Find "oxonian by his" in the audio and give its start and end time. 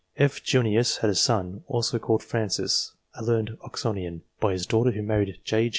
3.61-4.65